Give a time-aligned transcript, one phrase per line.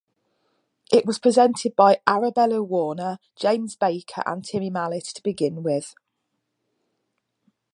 [0.91, 5.93] It was presented by Arabella Warner, James Baker and Timmy Mallett to being with.